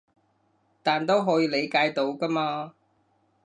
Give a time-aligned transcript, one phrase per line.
[0.81, 2.73] 但都可以理解到㗎嘛